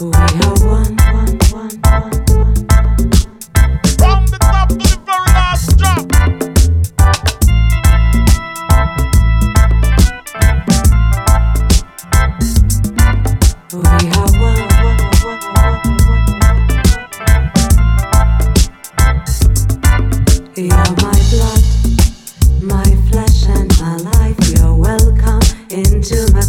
[0.00, 0.99] we are one.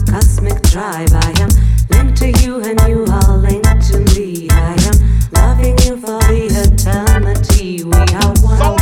[0.10, 1.14] cosmic drive.
[1.14, 1.50] I am
[1.90, 4.48] linked to you, and you are linked to me.
[4.52, 4.98] I am
[5.34, 7.84] loving you for the eternity.
[7.84, 8.80] We are one.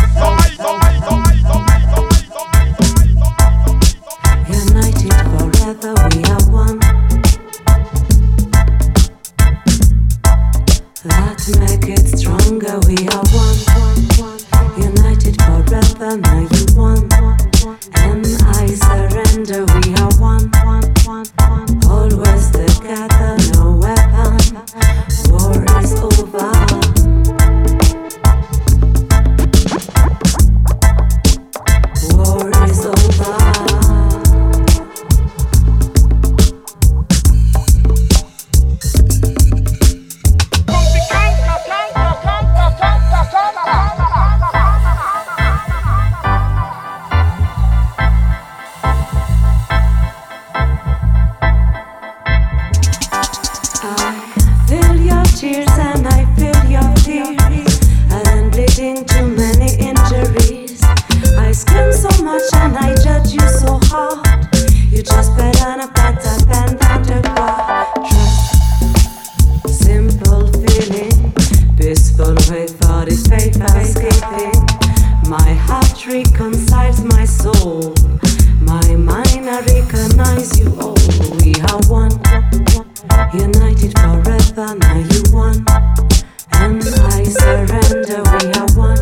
[4.47, 6.79] United forever, we are one.
[11.05, 12.79] That make it stronger.
[12.87, 13.57] We are one.
[14.77, 17.78] United forever, now you one.
[77.69, 77.93] soul.
[78.61, 80.69] My mind, I recognize you.
[81.39, 82.15] We are one,
[83.33, 84.67] united forever.
[84.81, 85.59] Now you one,
[86.63, 86.81] and
[87.13, 88.21] I surrender.
[88.33, 89.01] We are one,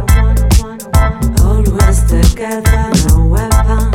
[1.48, 2.84] always together.
[3.08, 3.92] No weapon,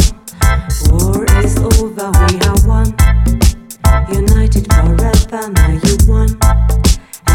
[0.88, 2.08] war is over.
[2.22, 2.91] We are one,
[4.20, 5.42] united forever.
[5.56, 6.32] Now you one,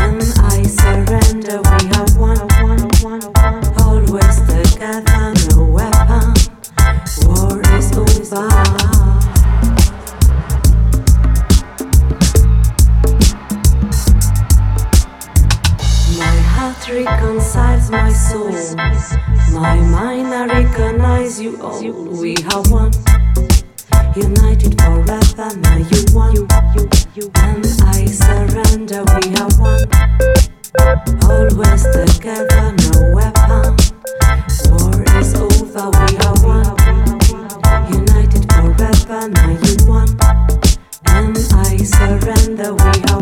[0.03, 0.23] and
[0.53, 1.57] I surrender.
[1.71, 3.36] We are one.
[16.77, 18.51] heart reconciles my soul.
[19.53, 21.81] My mind, I recognize you all.
[21.81, 22.91] We are one,
[24.15, 25.55] united forever.
[25.59, 26.51] Now you want,
[27.37, 29.03] and I surrender.
[29.15, 29.87] We are one,
[31.23, 32.73] always together.
[32.83, 33.75] No weapon.
[34.69, 35.89] War is over.
[35.91, 36.77] We are one,
[37.91, 39.29] united forever.
[39.29, 39.56] Now